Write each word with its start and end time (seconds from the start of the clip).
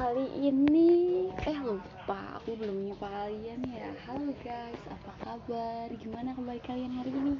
kali 0.00 0.32
ini. 0.40 1.28
Eh 1.44 1.58
lupa. 1.60 2.40
Aku 2.40 2.56
belum 2.56 2.88
nyapa 2.88 3.04
kalian 3.04 3.60
ya. 3.68 3.92
Halo 4.08 4.32
guys. 4.40 4.80
Apa 4.88 5.12
kabar? 5.20 5.92
Gimana 5.92 6.32
kabar 6.32 6.56
kalian 6.64 6.96
hari 6.96 7.12
ini? 7.12 7.36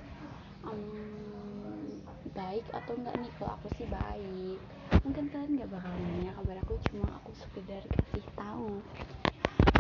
Um, 0.69 2.04
baik 2.37 2.69
atau 2.69 3.01
enggak 3.01 3.17
nih? 3.17 3.33
Kalau 3.41 3.57
aku 3.57 3.73
sih 3.81 3.88
baik. 3.88 4.61
Mungkin 5.01 5.33
kalian 5.33 5.57
nggak 5.57 5.73
bakal 5.73 5.88
nanya 6.04 6.37
kabar 6.37 6.57
aku 6.61 6.77
cuma 6.93 7.09
aku 7.25 7.33
sekedar 7.33 7.81
kasih 7.81 8.28
tahu. 8.37 8.85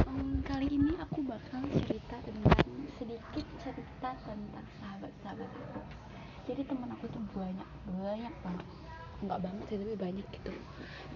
Um, 0.08 0.40
kali 0.48 0.72
ini 0.72 0.96
aku 1.04 1.20
bakal 1.20 1.60
cerita 1.84 2.16
tentang 2.24 2.64
sedikit 2.96 3.44
cerita 3.60 4.10
tentang 4.24 4.66
sahabat-sahabat 4.80 5.50
aku. 5.52 5.84
Jadi 6.48 6.64
teman 6.64 6.96
aku 6.96 7.12
tuh 7.12 7.20
banyak 7.36 7.68
banyak 7.92 8.34
banget 8.40 8.89
nggak 9.20 9.40
banget 9.40 9.64
sih 9.68 9.78
tapi 9.78 9.94
banyak 9.96 10.26
gitu. 10.32 10.52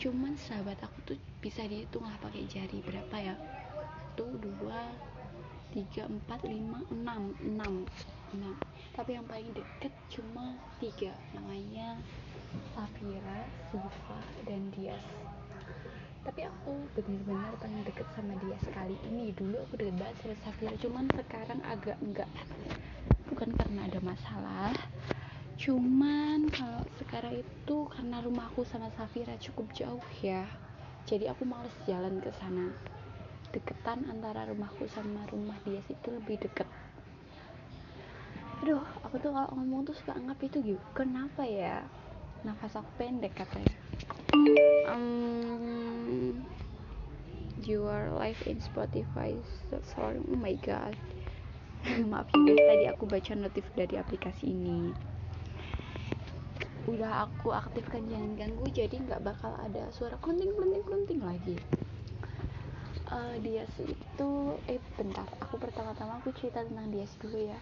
Cuman 0.01 0.37
sahabat 0.37 0.79
aku 0.85 1.15
tuh 1.15 1.19
bisa 1.41 1.65
dihitung 1.65 2.05
lah 2.05 2.17
pakai 2.21 2.45
jari 2.49 2.79
berapa 2.85 3.17
ya. 3.21 3.35
Tuh 4.15 4.31
dua 4.39 4.93
tiga 5.75 6.07
empat 6.07 6.47
lima 6.47 6.81
enam 6.93 7.35
enam. 7.41 7.75
Enam. 8.35 8.55
Tapi 8.95 9.17
yang 9.19 9.27
paling 9.27 9.51
deket 9.55 9.93
cuma 10.13 10.55
tiga 10.79 11.15
namanya 11.35 11.99
Safira, 12.75 13.47
Siva, 13.71 14.21
dan 14.47 14.71
Dias. 14.71 15.03
Tapi 16.25 16.41
aku 16.47 16.89
benar-benar 16.97 17.53
paling 17.59 17.83
deket 17.83 18.07
sama 18.15 18.33
dia 18.39 18.57
sekali 18.63 18.97
ini. 19.11 19.35
Dulu 19.35 19.59
aku 19.67 19.75
deket 19.81 19.97
banget 19.99 20.17
sama 20.23 20.37
Safira 20.47 20.75
cuman 20.79 21.05
sekarang 21.11 21.61
agak 21.67 21.99
enggak 21.99 22.31
bukan 23.35 23.51
karena 23.57 23.81
ada 23.89 24.01
masalah 24.05 24.71
cuman 25.55 26.51
kalau 26.51 26.83
sekarang 26.99 27.41
itu 27.41 27.77
karena 27.95 28.19
rumahku 28.21 28.67
sama 28.67 28.91
Safira 28.95 29.39
cukup 29.39 29.71
jauh 29.73 30.03
ya 30.21 30.45
jadi 31.05 31.29
aku 31.37 31.45
males 31.45 31.73
jalan 31.85 32.17
ke 32.25 32.33
sana. 32.41 32.73
Deketan 33.53 34.09
antara 34.09 34.49
rumahku 34.49 34.89
sama 34.89 35.21
rumah 35.29 35.55
dia 35.69 35.85
itu 35.85 36.09
lebih 36.09 36.41
deket. 36.41 36.65
Aduh 38.65 38.81
aku 39.05 39.21
tuh 39.21 39.37
kalau 39.37 39.53
ngomong 39.53 39.85
tuh 39.85 39.93
suka 39.93 40.17
ngap 40.17 40.41
itu 40.41 40.65
gitu 40.65 40.81
kenapa 40.97 41.45
ya? 41.45 41.85
Nafas 42.41 42.81
aku 42.81 42.89
pendek 42.97 43.37
katanya. 43.37 43.77
Um, 44.89 46.41
your 47.69 48.09
live 48.17 48.41
in 48.49 48.65
Spotify 48.65 49.37
sorry. 49.93 50.25
Oh 50.25 50.41
my 50.41 50.57
god. 50.65 50.97
Maaf 52.11 52.33
ya 52.33 52.57
tadi 52.57 52.85
aku 52.89 53.05
baca 53.05 53.37
notif 53.37 53.69
dari 53.77 54.01
aplikasi 54.01 54.57
ini 54.57 54.97
udah 56.85 57.25
aku 57.25 57.49
aktifkan 57.49 58.05
jangan 58.13 58.37
ganggu 58.37 58.67
jadi 58.69 58.97
nggak 59.01 59.25
bakal 59.25 59.57
ada 59.57 59.89
suara 59.89 60.21
klunting 60.21 60.53
klunting 60.53 60.85
klunting 60.85 61.21
lagi. 61.25 61.57
Uh, 63.09 63.37
dia 63.41 63.65
itu 63.81 64.31
eh 64.69 64.81
bentar. 64.97 65.25
Aku 65.49 65.57
pertama-tama 65.57 66.21
aku 66.21 66.33
cerita 66.37 66.61
tentang 66.61 66.93
dia 66.93 67.09
dulu 67.21 67.39
ya. 67.41 67.59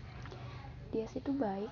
Dia 0.91 1.07
itu 1.07 1.31
baik 1.31 1.71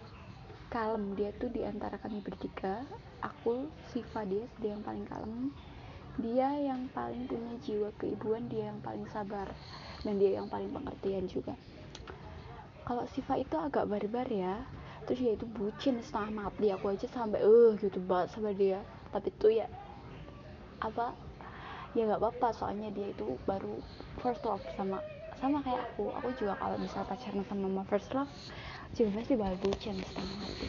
kalem. 0.71 1.19
Dia 1.19 1.35
tuh 1.35 1.51
di 1.51 1.67
antara 1.67 1.99
kami 1.99 2.23
bertiga. 2.23 2.87
Aku 3.19 3.67
Siva 3.91 4.23
dia 4.23 4.47
dia 4.63 4.79
yang 4.79 4.87
paling 4.87 5.07
kalem. 5.11 5.51
Dia 6.23 6.55
yang 6.55 6.87
paling 6.95 7.27
punya 7.27 7.55
jiwa 7.67 7.91
keibuan 7.99 8.47
dia 8.47 8.71
yang 8.71 8.79
paling 8.79 9.07
sabar 9.11 9.51
dan 10.07 10.23
dia 10.23 10.39
yang 10.39 10.47
paling 10.47 10.71
pengertian 10.71 11.27
juga. 11.27 11.55
Kalau 12.87 13.07
Siva 13.11 13.39
itu 13.39 13.55
agak 13.59 13.87
barbar 13.91 14.27
ya 14.31 14.67
terus 15.07 15.19
dia 15.21 15.33
itu 15.35 15.47
bucin 15.49 16.01
setengah 16.01 16.49
mati 16.49 16.73
aku 16.73 16.93
aja 16.93 17.07
sampai 17.09 17.41
eh 17.41 17.49
uh, 17.49 17.71
gitu 17.79 17.99
banget 18.05 18.29
sama 18.35 18.51
dia. 18.55 18.81
Tapi 19.11 19.29
tuh 19.41 19.53
ya 19.53 19.67
apa 20.81 21.13
ya 21.93 22.07
nggak 22.07 22.23
apa-apa 22.23 22.49
soalnya 22.55 22.89
dia 22.95 23.11
itu 23.11 23.37
baru 23.45 23.83
first 24.23 24.43
love 24.47 24.63
sama 24.77 25.03
sama 25.41 25.61
kayak 25.65 25.83
aku. 25.95 26.13
Aku 26.23 26.29
juga 26.39 26.55
kalau 26.61 26.77
bisa 26.79 27.03
pacaran 27.05 27.45
sama 27.49 27.67
mama 27.67 27.83
first 27.89 28.11
love 28.13 28.31
juga 28.95 29.23
pasti 29.23 29.33
bakal 29.39 29.57
bucin 29.63 29.97
setengah 30.01 30.37
mati. 30.41 30.69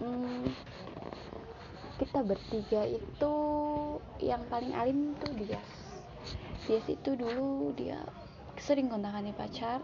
Hmm, 0.00 0.44
kita 2.00 2.20
bertiga 2.24 2.82
itu 2.88 3.34
yang 4.24 4.42
paling 4.48 4.72
alim 4.72 5.12
tuh 5.20 5.32
dia. 5.36 5.60
Dia 6.68 6.80
itu 6.86 7.16
dulu 7.16 7.72
dia 7.76 8.00
sering 8.60 8.92
kontakannya 8.92 9.32
pacar 9.32 9.80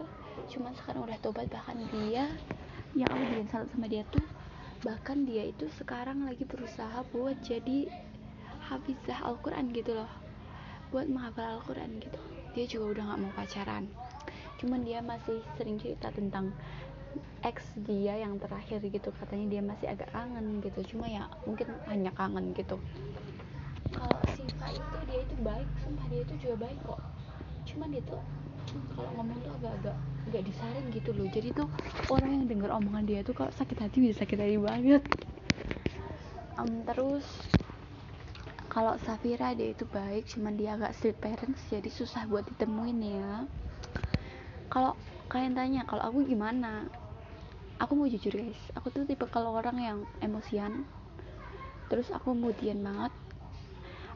cuman 0.53 0.71
sekarang 0.77 1.09
udah 1.09 1.17
tobat 1.17 1.49
bahkan 1.49 1.81
dia 1.89 2.29
yang 2.97 3.13
aku 3.13 3.23
bikin 3.29 3.47
salut 3.53 3.69
sama 3.69 3.85
dia 3.85 4.01
tuh 4.09 4.25
bahkan 4.81 5.25
dia 5.25 5.45
itu 5.45 5.69
sekarang 5.77 6.25
lagi 6.25 6.45
berusaha 6.45 7.05
buat 7.13 7.37
jadi 7.45 7.89
hafizah 8.67 9.21
Al-Quran 9.25 9.69
gitu 9.73 9.97
loh. 9.97 10.11
Buat 10.89 11.07
menghafal 11.09 11.61
Al-Quran 11.61 12.01
gitu. 12.01 12.19
Dia 12.53 12.65
juga 12.65 12.85
udah 12.97 13.03
gak 13.13 13.19
mau 13.21 13.33
pacaran. 13.37 13.83
Cuman 14.57 14.81
dia 14.81 14.99
masih 15.01 15.41
sering 15.55 15.77
cerita 15.77 16.09
tentang 16.09 16.51
ex 17.45 17.63
dia 17.85 18.17
yang 18.17 18.37
terakhir 18.41 18.81
gitu. 18.81 19.09
Katanya 19.13 19.47
dia 19.49 19.61
masih 19.61 19.87
agak 19.93 20.09
kangen 20.13 20.61
gitu. 20.61 20.79
Cuma 20.95 21.05
ya 21.09 21.29
mungkin 21.45 21.69
hanya 21.89 22.11
kangen 22.13 22.53
gitu. 22.53 22.77
Kalau 23.93 24.19
Siva 24.35 24.67
itu 24.73 24.97
dia 25.09 25.19
itu 25.23 25.35
baik. 25.41 25.69
Sumpah 25.81 26.05
dia 26.11 26.21
itu 26.21 26.33
juga 26.37 26.55
baik 26.69 26.79
kok. 26.85 27.01
Cuman 27.67 27.87
dia 27.93 28.03
kalau 28.95 29.09
ngomong 29.17 29.37
tuh 29.41 29.51
agak-agak 29.61 29.95
nggak 30.27 30.43
disaring 30.43 30.87
gitu 30.91 31.09
loh. 31.15 31.27
Jadi 31.31 31.49
tuh 31.55 31.67
orang 32.11 32.29
yang 32.35 32.45
dengar 32.47 32.69
omongan 32.75 33.05
dia 33.07 33.19
tuh 33.23 33.33
kalau 33.33 33.51
sakit 33.55 33.77
hati 33.79 33.97
bisa 34.03 34.23
sakit 34.23 34.37
hati 34.37 34.57
banget. 34.59 35.03
Um, 36.59 36.83
terus 36.83 37.25
kalau 38.67 38.93
Safira 39.01 39.55
dia 39.55 39.73
itu 39.73 39.87
baik 39.89 40.27
cuman 40.29 40.53
dia 40.53 40.75
agak 40.77 40.93
strict 40.93 41.21
parents 41.23 41.61
jadi 41.71 41.87
susah 41.87 42.27
buat 42.27 42.45
ditemuin 42.45 42.99
ya. 43.01 43.33
Kalau 44.67 44.99
kalian 45.31 45.55
tanya 45.55 45.81
kalau 45.87 46.03
aku 46.03 46.27
gimana? 46.27 46.85
Aku 47.77 47.93
mau 47.93 48.09
jujur 48.09 48.33
guys. 48.33 48.57
Aku 48.73 48.89
tuh 48.89 49.05
tipe 49.05 49.23
kalau 49.29 49.53
orang 49.53 49.77
yang 49.79 49.99
emosian 50.19 50.83
terus 51.87 52.11
aku 52.11 52.35
kemudian 52.35 52.83
banget. 52.83 53.13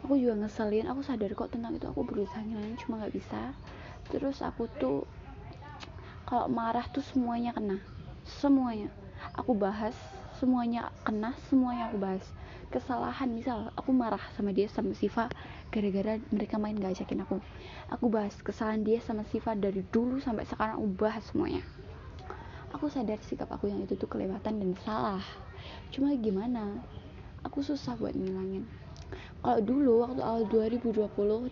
Aku 0.01 0.17
juga 0.17 0.43
ngeselin 0.43 0.89
aku 0.89 1.05
sadar 1.05 1.31
kok 1.38 1.53
tentang 1.53 1.78
itu. 1.78 1.88
Aku 1.88 2.03
berusaha 2.03 2.41
ngilangin 2.41 2.75
cuma 2.83 2.99
nggak 2.99 3.16
bisa 3.16 3.53
terus 4.11 4.44
aku 4.44 4.67
tuh 4.75 5.07
kalau 6.27 6.47
marah 6.47 6.88
tuh 6.91 7.03
semuanya 7.03 7.51
kena. 7.55 7.79
Semuanya. 8.23 8.91
Aku 9.35 9.55
bahas 9.55 9.95
semuanya 10.39 10.89
kena 11.05 11.38
semuanya 11.51 11.91
aku 11.91 11.97
bahas. 12.01 12.25
Kesalahan 12.72 13.29
misal 13.29 13.69
aku 13.75 13.91
marah 13.91 14.22
sama 14.33 14.55
dia 14.55 14.66
sama 14.72 14.95
Siva 14.95 15.27
gara-gara 15.69 16.17
mereka 16.31 16.55
main 16.55 16.73
gak 16.79 16.95
ajakin 16.95 17.27
aku. 17.27 17.38
Aku 17.91 18.07
bahas 18.07 18.33
kesalahan 18.39 18.81
dia 18.81 19.03
sama 19.03 19.27
Siva 19.27 19.53
dari 19.59 19.83
dulu 19.91 20.23
sampai 20.23 20.47
sekarang 20.47 20.79
aku 20.79 20.88
bahas 20.95 21.23
semuanya. 21.29 21.61
Aku 22.72 22.88
sadar 22.88 23.19
sikap 23.28 23.51
aku 23.51 23.67
yang 23.67 23.83
itu 23.83 23.99
tuh 23.99 24.07
kelewatan 24.07 24.63
dan 24.63 24.72
salah. 24.88 25.23
Cuma 25.91 26.16
gimana? 26.16 26.79
Aku 27.43 27.59
susah 27.59 27.99
buat 27.99 28.16
ngilangin. 28.16 28.63
Kalau 29.43 29.59
dulu 29.59 30.07
waktu 30.07 30.22
awal 30.23 30.47
2020 30.47 31.51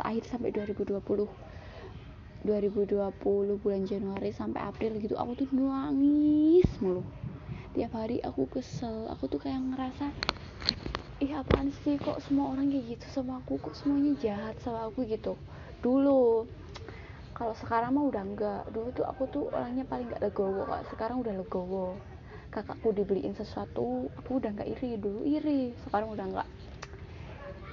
akhir 0.00 0.24
sampai 0.24 0.48
2020 0.50 0.96
2020 2.46 3.58
bulan 3.58 3.82
Januari 3.82 4.30
sampai 4.30 4.62
April 4.62 5.02
gitu 5.02 5.18
aku 5.18 5.42
tuh 5.42 5.48
nangis 5.50 6.68
mulu. 6.78 7.02
Tiap 7.74 7.92
hari 7.98 8.22
aku 8.22 8.46
kesel 8.46 9.10
aku 9.10 9.26
tuh 9.26 9.42
kayak 9.42 9.58
ngerasa 9.58 10.14
ih 11.18 11.34
apaan 11.34 11.74
sih? 11.82 11.98
Kok 11.98 12.22
semua 12.22 12.54
orang 12.54 12.70
kayak 12.70 12.94
gitu 12.94 13.06
sama 13.10 13.42
aku? 13.42 13.58
Kok 13.58 13.74
semuanya 13.74 14.14
jahat 14.22 14.54
sama 14.62 14.86
aku? 14.86 15.02
gitu. 15.02 15.34
Dulu 15.82 16.46
kalau 17.34 17.54
sekarang 17.58 17.98
mah 17.98 18.06
udah 18.06 18.22
enggak. 18.22 18.62
Dulu 18.70 18.88
tuh 18.94 19.06
aku 19.06 19.22
tuh 19.26 19.44
orangnya 19.50 19.82
paling 19.82 20.06
gak 20.10 20.22
legowo 20.22 20.62
kak. 20.70 20.86
Sekarang 20.94 21.18
udah 21.22 21.34
legowo. 21.34 21.98
Kakakku 22.54 22.94
dibeliin 22.94 23.34
sesuatu 23.34 24.08
aku 24.14 24.38
udah 24.38 24.54
nggak 24.54 24.78
iri. 24.78 24.94
Dulu 24.94 25.26
iri 25.26 25.74
sekarang 25.86 26.14
udah 26.14 26.26
nggak 26.30 26.48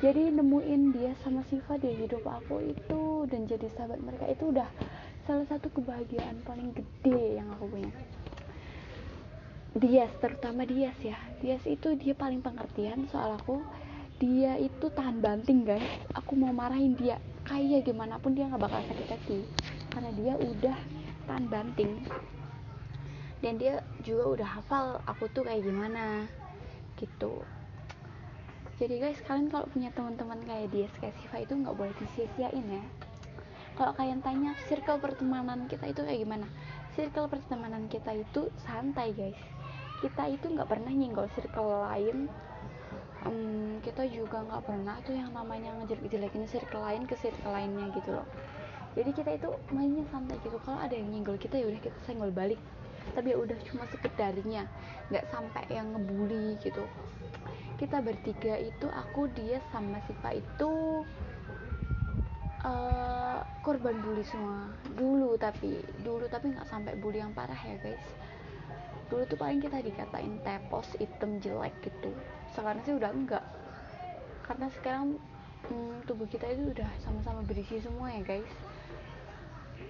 jadi 0.04 0.28
nemuin 0.28 0.92
dia 0.92 1.16
sama 1.24 1.40
Siva 1.48 1.80
di 1.80 1.88
hidup 1.96 2.28
aku 2.28 2.60
itu 2.68 3.24
dan 3.32 3.48
jadi 3.48 3.64
sahabat 3.80 4.04
mereka 4.04 4.28
itu 4.28 4.52
udah 4.52 4.68
salah 5.24 5.48
satu 5.48 5.72
kebahagiaan 5.72 6.44
paling 6.44 6.76
gede 6.76 7.40
yang 7.40 7.48
aku 7.56 7.72
punya. 7.72 7.96
Dias 9.76 10.12
terutama 10.20 10.68
Dias 10.68 11.00
ya. 11.00 11.16
Dias 11.40 11.64
itu 11.64 11.96
dia 11.96 12.12
paling 12.12 12.44
pengertian 12.44 13.08
soal 13.08 13.40
aku. 13.40 13.64
Dia 14.20 14.60
itu 14.60 14.92
tahan 14.92 15.24
banting 15.24 15.64
guys. 15.64 15.88
Aku 16.12 16.36
mau 16.36 16.52
marahin 16.52 17.00
dia. 17.00 17.16
Kayak 17.48 17.88
gimana 17.88 18.20
pun 18.20 18.36
dia 18.36 18.52
nggak 18.52 18.68
bakal 18.68 18.84
sakit 18.92 19.08
hati. 19.08 19.40
Karena 19.96 20.12
dia 20.12 20.34
udah 20.36 20.78
tahan 21.24 21.48
banting. 21.48 22.04
Dan 23.40 23.60
dia 23.64 23.80
juga 24.04 24.24
udah 24.40 24.50
hafal 24.60 24.86
aku 25.08 25.32
tuh 25.32 25.48
kayak 25.48 25.64
gimana. 25.64 26.28
Gitu 27.00 27.44
jadi 28.76 29.00
guys 29.00 29.24
kalian 29.24 29.48
kalau 29.48 29.72
punya 29.72 29.88
teman-teman 29.96 30.36
kayak 30.44 30.68
dia 30.68 30.88
kayak 31.00 31.16
Siva 31.24 31.48
itu 31.48 31.56
nggak 31.56 31.76
boleh 31.80 31.96
disia-siain 31.96 32.68
ya. 32.68 32.84
Kalau 33.80 33.96
kalian 33.96 34.20
tanya 34.20 34.52
circle 34.68 35.00
pertemanan 35.00 35.72
kita 35.72 35.96
itu 35.96 36.04
kayak 36.04 36.20
gimana? 36.28 36.48
Circle 36.92 37.32
pertemanan 37.32 37.88
kita 37.88 38.12
itu 38.20 38.52
santai 38.68 39.16
guys. 39.16 39.40
Kita 40.04 40.28
itu 40.28 40.52
nggak 40.52 40.68
pernah 40.68 40.92
nyenggol 40.92 41.32
circle 41.40 41.88
lain. 41.88 42.28
Um, 43.24 43.80
kita 43.80 44.12
juga 44.12 44.44
nggak 44.44 44.68
pernah 44.68 45.00
tuh 45.08 45.16
yang 45.16 45.32
namanya 45.32 45.72
ngejelek-jelekin 45.80 46.44
circle 46.52 46.84
lain 46.84 47.08
ke 47.08 47.16
circle 47.16 47.56
lainnya 47.56 47.96
gitu 47.96 48.12
loh. 48.12 48.28
Jadi 48.92 49.12
kita 49.16 49.40
itu 49.40 49.56
mainnya 49.72 50.04
santai 50.12 50.36
gitu. 50.44 50.60
Kalau 50.68 50.84
ada 50.84 50.92
yang 50.92 51.16
nyenggol 51.16 51.40
kita 51.40 51.56
ya 51.56 51.72
udah 51.72 51.80
kita 51.80 51.96
senggol 52.04 52.28
balik. 52.28 52.60
Tapi 53.16 53.32
ya 53.32 53.40
udah 53.40 53.56
cuma 53.72 53.88
sekedarnya. 53.88 54.68
Nggak 55.08 55.32
sampai 55.32 55.64
yang 55.72 55.96
ngebully 55.96 56.60
gitu 56.60 56.84
kita 57.76 58.00
bertiga 58.00 58.56
itu 58.56 58.88
aku 58.88 59.28
dia 59.36 59.60
sama 59.72 60.00
si 60.08 60.16
Pak 60.24 60.34
itu 60.40 61.04
uh, 62.64 63.40
korban 63.62 64.00
bully 64.00 64.24
semua. 64.24 64.72
Dulu 64.96 65.36
tapi 65.36 65.84
dulu 66.02 66.26
tapi 66.32 66.56
nggak 66.56 66.68
sampai 66.72 66.96
bully 66.96 67.20
yang 67.20 67.36
parah 67.36 67.58
ya 67.60 67.76
guys. 67.84 68.06
Dulu 69.12 69.28
tuh 69.28 69.38
paling 69.38 69.60
kita 69.62 69.84
dikatain 69.84 70.40
tepos 70.42 70.88
item 70.98 71.38
jelek 71.44 71.76
gitu. 71.84 72.10
Sekarang 72.56 72.82
sih 72.88 72.96
udah 72.96 73.12
enggak. 73.12 73.46
Karena 74.48 74.68
sekarang 74.72 75.20
hmm, 75.68 76.08
tubuh 76.08 76.26
kita 76.32 76.48
itu 76.50 76.72
udah 76.72 76.90
sama-sama 77.04 77.44
berisi 77.44 77.84
semua 77.84 78.10
ya 78.10 78.24
guys. 78.24 78.54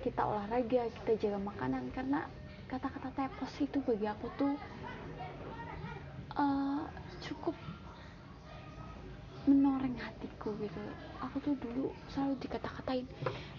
Kita 0.02 0.26
olahraga 0.26 0.90
kita 1.02 1.12
jaga 1.22 1.40
makanan. 1.40 1.94
Karena 1.94 2.26
kata-kata 2.66 3.14
tepos 3.14 3.54
itu 3.62 3.78
bagi 3.86 4.10
aku 4.10 4.28
tuh 4.36 4.54
uh, 6.34 6.84
cukup 7.24 7.56
menoreng 9.45 9.95
hatiku 9.97 10.53
gitu. 10.62 10.81
Aku 11.21 11.38
tuh 11.42 11.56
dulu 11.62 11.94
selalu 12.09 12.33
dikata-katain 12.42 13.06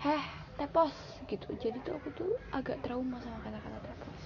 heh 0.02 0.24
tepos 0.58 0.92
gitu. 1.30 1.46
Jadi 1.58 1.78
tuh 1.86 1.98
aku 1.98 2.08
tuh 2.14 2.32
agak 2.50 2.82
trauma 2.82 3.18
sama 3.22 3.38
kata-kata 3.42 3.78
tepos. 3.86 4.22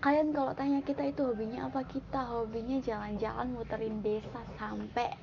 Kalian 0.00 0.30
kalau 0.30 0.52
tanya 0.54 0.80
kita 0.84 1.02
itu 1.08 1.20
hobinya 1.24 1.66
apa 1.66 1.82
kita 1.82 2.20
hobinya 2.30 2.78
jalan-jalan 2.78 3.48
muterin 3.52 4.00
desa 4.04 4.40
sampai 4.56 5.16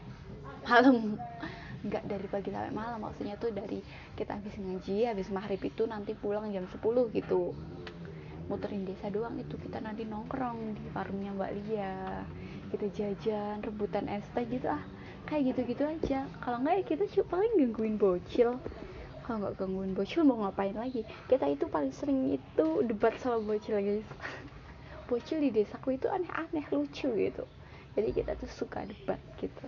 malam. 0.65 1.17
Nggak 1.87 2.03
dari 2.07 2.27
pagi 2.31 2.49
sampai 2.51 2.71
malam 2.71 3.03
maksudnya 3.03 3.35
tuh 3.35 3.51
dari 3.51 3.83
kita 4.15 4.39
habis 4.39 4.55
ngaji 4.55 5.03
habis 5.03 5.27
maghrib 5.27 5.59
itu 5.59 5.83
nanti 5.83 6.15
pulang 6.15 6.47
jam 6.51 6.63
10 6.63 6.79
gitu 7.11 7.51
muterin 8.51 8.83
desa 8.83 9.07
doang 9.07 9.39
itu 9.39 9.55
kita 9.55 9.79
nanti 9.79 10.03
nongkrong 10.03 10.75
di 10.75 10.83
warungnya 10.91 11.31
Mbak 11.31 11.51
Lia 11.63 12.23
kita 12.73 12.85
jajan 12.91 13.61
rebutan 13.61 14.09
es 14.09 14.25
teh 14.33 14.43
gitu 14.49 14.67
ah 14.67 14.81
kayak 15.23 15.55
gitu-gitu 15.55 15.87
aja. 15.87 16.27
Kalau 16.43 16.57
nggak 16.59 16.75
ya 16.79 16.83
kita 16.83 17.03
cuma 17.15 17.25
paling 17.39 17.53
gangguin 17.55 17.95
bocil. 17.95 18.59
Kalau 19.23 19.37
nggak 19.39 19.55
gangguin 19.55 19.93
bocil 19.95 20.27
mau 20.27 20.43
ngapain 20.43 20.75
lagi? 20.75 21.07
Kita 21.31 21.47
itu 21.47 21.69
paling 21.71 21.95
sering 21.95 22.35
itu 22.35 22.67
debat 22.83 23.15
sama 23.23 23.39
bocil 23.39 23.79
guys. 23.79 24.09
Bocil 25.07 25.43
di 25.43 25.51
desaku 25.51 25.99
itu 25.99 26.07
aneh-aneh 26.07 26.63
lucu 26.71 27.11
gitu. 27.11 27.43
Jadi 27.93 28.09
kita 28.11 28.33
tuh 28.39 28.49
suka 28.49 28.81
debat 28.87 29.19
gitu 29.37 29.63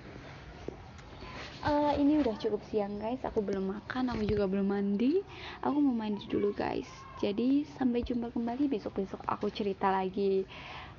uh, 1.65 1.93
ini 1.97 2.21
udah 2.21 2.37
cukup 2.37 2.61
siang 2.69 3.01
guys. 3.01 3.19
Aku 3.25 3.41
belum 3.41 3.73
makan 3.73 4.13
aku 4.13 4.23
juga 4.23 4.45
belum 4.45 4.69
mandi. 4.69 5.19
Aku 5.65 5.81
mau 5.81 5.97
mandi 5.97 6.23
dulu 6.29 6.53
guys. 6.53 6.87
Jadi 7.19 7.65
sampai 7.75 8.05
jumpa 8.05 8.29
kembali. 8.31 8.69
Besok-besok 8.69 9.25
aku 9.25 9.49
cerita 9.49 9.89
lagi. 9.89 10.45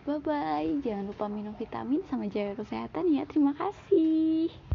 Bye 0.07 0.23
bye 0.23 0.71
jangan 0.87 1.11
lupa 1.11 1.27
minum 1.27 1.55
vitamin 1.59 2.03
sama 2.07 2.31
jaga 2.31 2.59
kesehatan 2.59 3.11
ya. 3.11 3.27
Terima 3.27 3.55
kasih 3.55 4.66